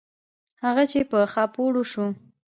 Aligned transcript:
هغه 0.63 0.83
چې 0.91 0.99
په 1.11 1.19
خاپوړو 1.33 1.83
سو. 1.91 2.05